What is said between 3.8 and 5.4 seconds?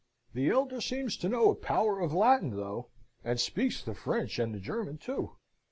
the French and the German too.